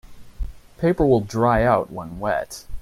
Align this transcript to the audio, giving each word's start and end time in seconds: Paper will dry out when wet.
Paper 0.79 1.05
will 1.05 1.19
dry 1.21 1.61
out 1.63 1.91
when 1.91 2.17
wet. 2.17 2.65